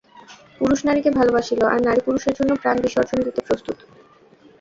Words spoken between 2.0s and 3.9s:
পুরুষের জন্য প্রাণ বিসর্জন দিতে প্রস্তুত।